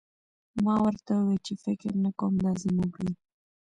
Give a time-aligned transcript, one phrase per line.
[0.65, 3.11] ما ورته وویل چې فکر نه کوم دا زموږ وي